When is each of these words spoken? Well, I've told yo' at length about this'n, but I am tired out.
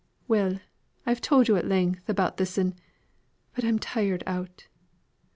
Well, 0.27 0.59
I've 1.05 1.21
told 1.21 1.47
yo' 1.47 1.57
at 1.57 1.67
length 1.67 2.09
about 2.09 2.37
this'n, 2.37 2.73
but 3.53 3.63
I 3.63 3.67
am 3.67 3.77
tired 3.77 4.23
out. 4.25 4.65